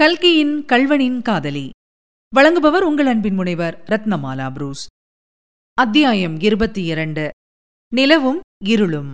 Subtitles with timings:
[0.00, 1.64] கல்கியின் கல்வனின் காதலி
[2.32, 4.82] வழங்குபவர் உங்கள் அன்பின் முனைவர் ரத்னமாலா புரூஸ்
[5.78, 7.24] அத்தியாயம் இருபத்தி இரண்டு
[7.92, 8.40] நிலவும்
[8.66, 9.12] இருளும்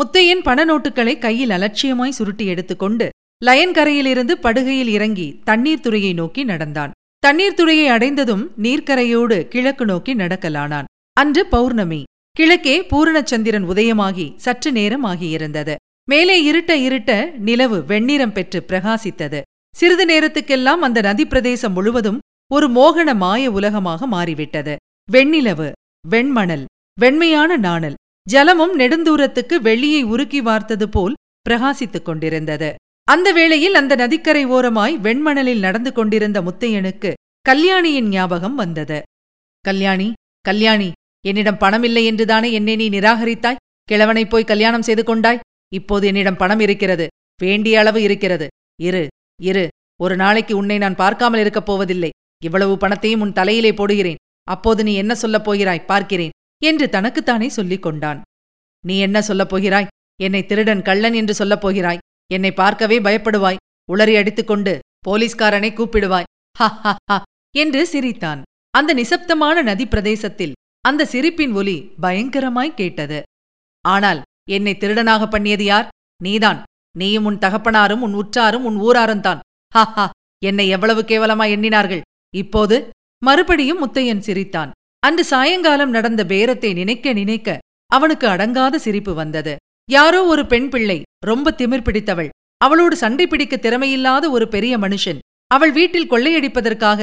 [0.00, 3.06] முத்தையன் பண நோட்டுகளை கையில் அலட்சியமாய் சுருட்டி எடுத்துக்கொண்டு
[3.42, 6.94] லயன் கரையிலிருந்து படுகையில் இறங்கி தண்ணீர் துறையை நோக்கி நடந்தான்
[7.22, 10.90] தண்ணீர் துறையை அடைந்ததும் நீர்க்கரையோடு கிழக்கு நோக்கி நடக்கலானான்
[11.16, 12.02] அன்று பௌர்ணமி
[12.36, 15.74] கிழக்கே பூரணச்சந்திரன் உதயமாகி சற்று நேரம் ஆகியிருந்தது
[16.08, 17.12] மேலே இருட்ட இருட்ட
[17.40, 19.40] நிலவு வெண்ணிறம் பெற்று பிரகாசித்தது
[19.74, 22.20] சிறிது நேரத்துக்கெல்லாம் அந்த நதி பிரதேசம் முழுவதும்
[22.50, 24.74] ஒரு மோகன மாய உலகமாக மாறிவிட்டது
[25.08, 25.68] வெண்ணிலவு
[26.04, 26.64] வெண்மணல்
[26.98, 27.98] வெண்மையான நாணல்
[28.26, 31.18] ஜலமும் நெடுந்தூரத்துக்கு வெள்ளியை உருக்கி வார்த்தது போல்
[31.46, 32.70] பிரகாசித்துக் கொண்டிருந்தது
[33.08, 37.10] அந்த வேளையில் அந்த நதிக்கரை ஓரமாய் வெண்மணலில் நடந்து கொண்டிருந்த முத்தையனுக்கு
[37.46, 38.98] கல்யாணியின் ஞாபகம் வந்தது
[39.64, 40.08] கல்யாணி
[40.44, 40.88] கல்யாணி
[41.24, 43.62] என்னிடம் பணம் இல்லை என்றுதானே என்னை நீ நிராகரித்தாய்
[43.88, 45.40] கிழவனைப் போய் கல்யாணம் செய்து கொண்டாய்
[45.72, 47.06] இப்போது என்னிடம் பணம் இருக்கிறது
[47.40, 48.46] வேண்டிய அளவு இருக்கிறது
[48.80, 49.02] இரு
[49.40, 49.64] இரு
[50.00, 52.10] ஒரு நாளைக்கு உன்னை நான் பார்க்காமல் இருக்கப் போவதில்லை
[52.42, 54.20] இவ்வளவு பணத்தையும் உன் தலையிலே போடுகிறேன்
[54.48, 56.34] அப்போது நீ என்ன சொல்லப் போகிறாய் பார்க்கிறேன்
[56.62, 58.20] என்று தனக்குத்தானே சொல்லிக் கொண்டான்
[58.84, 59.90] நீ என்ன சொல்லப் போகிறாய்
[60.20, 62.02] என்னை திருடன் கள்ளன் என்று சொல்லப் போகிறாய்
[62.30, 63.60] என்னை பார்க்கவே பயப்படுவாய்
[63.88, 64.72] உளறி அடித்துக்கொண்டு
[65.08, 66.28] போலீஸ்காரனை கூப்பிடுவாய்
[66.56, 67.18] ஹா
[67.54, 68.40] என்று சிரித்தான்
[68.74, 70.56] அந்த நிசப்தமான நதி பிரதேசத்தில்
[70.84, 73.18] அந்த சிரிப்பின் ஒலி பயங்கரமாய் கேட்டது
[73.84, 74.20] ஆனால்
[74.48, 75.90] என்னை திருடனாக பண்ணியது யார்
[76.20, 76.60] நீதான்
[76.94, 79.42] நீயும் உன் தகப்பனாரும் உன் உற்றாரும் உன் ஊராரும் தான்
[79.72, 80.06] ஹா
[80.42, 82.02] என்னை எவ்வளவு கேவலமா எண்ணினார்கள்
[82.34, 82.76] இப்போது
[83.22, 84.70] மறுபடியும் முத்தையன் சிரித்தான்
[85.02, 87.58] அன்று சாயங்காலம் நடந்த பேரத்தை நினைக்க நினைக்க
[87.90, 89.52] அவனுக்கு அடங்காத சிரிப்பு வந்தது
[89.88, 90.98] யாரோ ஒரு பெண் பிள்ளை
[91.26, 92.30] ரொம்ப திமிர் பிடித்தவள்
[92.60, 95.20] அவளோடு சண்டை பிடிக்க திறமையில்லாத ஒரு பெரிய மனுஷன்
[95.50, 97.03] அவள் வீட்டில் கொள்ளையடிப்பதற்காக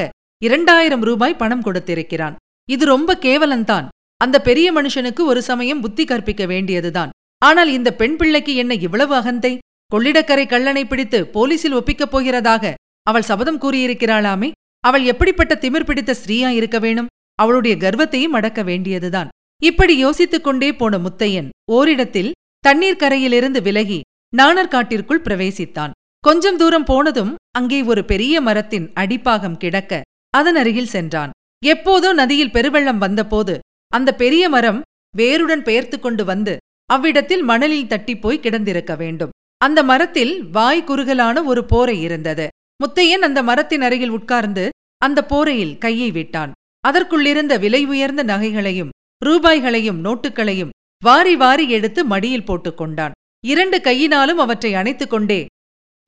[0.41, 2.35] இரண்டாயிரம் ரூபாய் பணம் கொடுத்திருக்கிறான்
[2.69, 3.87] இது ரொம்ப கேவலந்தான்
[4.21, 7.13] அந்த பெரிய மனுஷனுக்கு ஒரு சமயம் புத்தி கற்பிக்க வேண்டியதுதான்
[7.41, 9.53] ஆனால் இந்த பெண் பிள்ளைக்கு என்ன இவ்வளவு அகந்தை
[9.91, 12.73] கொள்ளிடக்கரை கள்ளனை பிடித்து போலீசில் ஒப்பிக்கப் போகிறதாக
[13.07, 14.49] அவள் சபதம் கூறியிருக்கிறாளாமே
[14.83, 17.11] அவள் எப்படிப்பட்ட திமிர் பிடித்த ஸ்ரீயா இருக்க வேணும்
[17.39, 19.29] அவளுடைய கர்வத்தையும் அடக்க வேண்டியதுதான்
[19.61, 22.31] இப்படி யோசித்துக் கொண்டே போன முத்தையன் ஓரிடத்தில்
[22.63, 23.99] தண்ணீர் கரையிலிருந்து விலகி
[24.33, 25.93] நாணர்காட்டிற்குள் பிரவேசித்தான்
[26.23, 30.01] கொஞ்சம் தூரம் போனதும் அங்கே ஒரு பெரிய மரத்தின் அடிப்பாகம் கிடக்க
[30.33, 31.33] அதன் அருகில் சென்றான்
[31.63, 33.53] எப்போதோ நதியில் பெருவெள்ளம் வந்தபோது
[33.93, 34.79] அந்த பெரிய மரம்
[35.13, 36.53] வேருடன் பெயர்த்து கொண்டு வந்து
[36.89, 39.33] அவ்விடத்தில் மணலில் தட்டிப்போய் கிடந்திருக்க வேண்டும்
[39.61, 42.45] அந்த மரத்தில் வாய் குறுகலான ஒரு போரை இருந்தது
[42.79, 44.65] முத்தையன் அந்த மரத்தின் அருகில் உட்கார்ந்து
[45.01, 46.51] அந்த போரையில் கையை விட்டான்
[46.83, 48.91] அதற்குள்ளிருந்த விலை உயர்ந்த நகைகளையும்
[49.21, 50.73] ரூபாய்களையும் நோட்டுகளையும்
[51.01, 53.15] வாரி வாரி எடுத்து மடியில் போட்டுக் கொண்டான்
[53.43, 55.39] இரண்டு கையினாலும் அவற்றை அணைத்துக் கொண்டே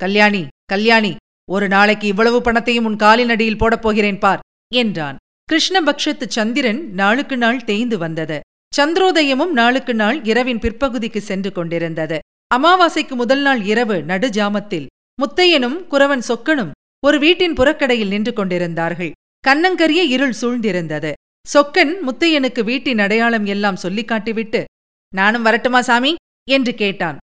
[0.00, 0.42] கல்யாணி
[0.66, 1.12] கல்யாணி
[1.50, 4.44] ஒரு நாளைக்கு இவ்வளவு பணத்தையும் உன் காலின் அடியில் போடப் போகிறேன் பார்
[4.72, 5.18] என்றான்
[5.50, 8.38] கிருஷ்ணபக்ஷத்து சந்திரன் நாளுக்கு நாள் தேய்ந்து வந்தது
[8.74, 12.18] சந்திரோதயமும் நாளுக்கு நாள் இரவின் பிற்பகுதிக்கு சென்று கொண்டிருந்தது
[12.52, 14.88] அமாவாசைக்கு முதல் நாள் இரவு நடுஜாமத்தில்
[15.20, 16.72] முத்தையனும் குறவன் சொக்கனும்
[17.04, 19.12] ஒரு வீட்டின் புறக்கடையில் நின்று கொண்டிருந்தார்கள்
[19.44, 21.12] கண்ணங்கரிய இருள் சூழ்ந்திருந்தது
[21.46, 24.62] சொக்கன் முத்தையனுக்கு வீட்டின் அடையாளம் எல்லாம் சொல்லிக் காட்டிவிட்டு
[25.14, 26.12] நானும் வரட்டுமா சாமி
[26.48, 27.18] என்று கேட்டான்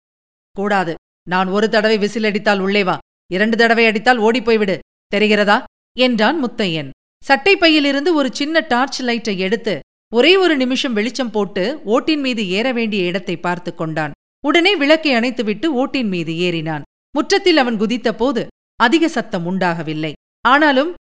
[0.56, 0.94] கூடாது
[1.28, 2.96] நான் ஒரு தடவை விசில் அடித்தால் உள்ளே வா
[3.31, 4.76] இரண்டு தடவை அடித்தால் ஓடிப்போய்விடு
[5.12, 5.58] தெரிகிறதா
[5.98, 6.90] என்றான் முத்தையன்
[7.24, 9.76] சட்டைப்பையிலிருந்து ஒரு சின்ன டார்ச் லைட்டை எடுத்து
[10.14, 11.64] ஒரே ஒரு நிமிஷம் வெளிச்சம் போட்டு
[11.88, 14.14] ஓட்டின் மீது ஏற வேண்டிய இடத்தை பார்த்து கொண்டான்
[14.44, 16.84] உடனே விளக்கை அணைத்துவிட்டு ஓட்டின் மீது ஏறினான்
[17.16, 18.42] முற்றத்தில் அவன் குதித்த போது
[18.80, 20.12] அதிக சத்தம் உண்டாகவில்லை
[20.46, 20.92] ஆனாலும்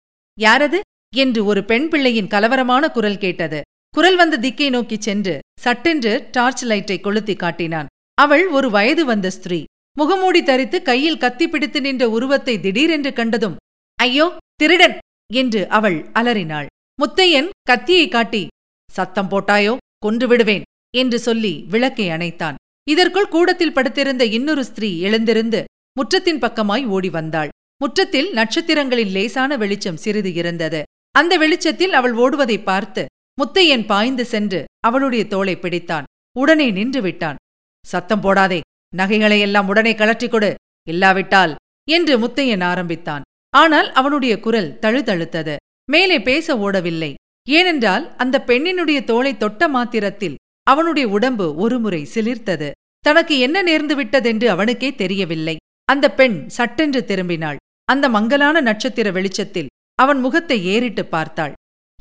[0.37, 0.79] யாரது
[1.13, 3.59] என்று ஒரு பெண் பிள்ளையின் கலவரமான குரல் கேட்டது
[3.93, 5.33] குரல் வந்த திக்கை நோக்கிச் சென்று
[5.61, 7.89] சட்டென்று டார்ச் லைட்டை கொளுத்தி காட்டினான்
[8.17, 9.59] அவள் ஒரு வயது வந்த ஸ்திரீ
[9.97, 13.57] முகமூடி தரித்து கையில் கத்தி பிடித்து நின்ற உருவத்தை திடீரென்று கண்டதும்
[13.99, 14.25] ஐயோ
[14.55, 14.95] திருடன்
[15.33, 16.67] என்று அவள் அலறினாள்
[16.99, 18.41] முத்தையன் கத்தியை காட்டி
[18.93, 19.73] சத்தம் போட்டாயோ
[20.05, 20.65] கொன்று விடுவேன்
[20.93, 22.57] என்று சொல்லி விளக்கை அணைத்தான்
[22.87, 25.59] இதற்குள் கூடத்தில் படுத்திருந்த இன்னொரு ஸ்திரீ எழுந்திருந்து
[25.97, 27.51] முற்றத்தின் பக்கமாய் ஓடி வந்தாள்
[27.81, 30.81] முற்றத்தில் நட்சத்திரங்களின் லேசான வெளிச்சம் சிறிது இருந்தது
[31.15, 33.03] அந்த வெளிச்சத்தில் அவள் ஓடுவதை பார்த்து
[33.37, 36.07] முத்தையன் பாய்ந்து சென்று அவளுடைய தோளை பிடித்தான்
[36.35, 37.39] உடனே நின்று விட்டான்
[37.85, 38.59] சத்தம் போடாதே
[38.93, 40.51] நகைகளையெல்லாம் உடனே கலற்றிக் கொடு
[40.87, 41.53] இல்லாவிட்டால்
[41.87, 43.23] என்று முத்தையன் ஆரம்பித்தான்
[43.53, 45.55] ஆனால் அவனுடைய குரல் தழுதழுத்தது
[45.91, 47.11] மேலே பேச ஓடவில்லை
[47.47, 50.39] ஏனென்றால் அந்த பெண்ணினுடைய தோலை தொட்ட மாத்திரத்தில்
[50.67, 52.69] அவனுடைய உடம்பு ஒருமுறை சிலிர்த்தது
[53.05, 55.55] தனக்கு என்ன நேர்ந்து விட்டதென்று அவனுக்கே தெரியவில்லை
[55.89, 57.59] அந்த பெண் சட்டென்று திரும்பினாள்
[57.89, 59.71] அந்த மங்கலான நட்சத்திர வெளிச்சத்தில்
[59.99, 61.53] அவன் முகத்தை ஏறிட்டு பார்த்தாள்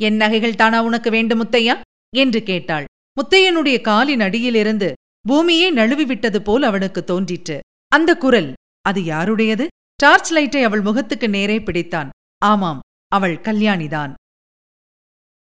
[0.00, 1.74] என் நகைகள் தானா உனக்கு வேண்டும் முத்தையா
[2.12, 2.86] என்று கேட்டாள்
[3.16, 4.88] முத்தையனுடைய காலின் அடியிலிருந்து
[5.28, 7.56] பூமியே நழுவிவிட்டது போல் அவனுக்கு தோன்றிற்று
[7.92, 8.50] அந்த குரல்
[8.84, 9.64] அது யாருடையது
[10.00, 12.08] டார்ச் லைட்டை அவள் முகத்துக்கு நேரே பிடித்தான்
[12.42, 12.80] ஆமாம்
[13.12, 14.12] அவள் கல்யாணிதான்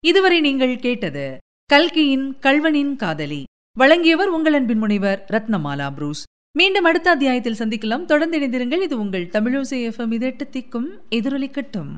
[0.03, 1.25] இதுவரை நீங்கள் கேட்டது
[1.69, 3.41] கல்கியின் கல்வனின் காதலி
[3.77, 6.23] வழங்கியவர் உங்களின் பின்முனைவர் ரத்னமாலா புரூஸ்
[6.55, 10.87] மீண்டும் அடுத்த அத்தியாயத்தில் சந்திக்கலாம் தொடர்ந்து இணைந்திருங்கள் இது உங்கள் தமிழோசை எஃப்எம் இது எட்டத்திக்கும்
[11.11, 11.93] எதிரொலிக்கட்டும்